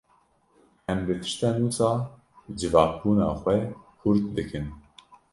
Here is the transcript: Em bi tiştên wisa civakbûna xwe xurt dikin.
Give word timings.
Em 0.91 0.99
bi 1.05 1.13
tiştên 1.21 1.57
wisa 1.63 1.89
civakbûna 2.59 3.27
xwe 3.41 3.57
xurt 3.99 4.23
dikin. 4.35 4.65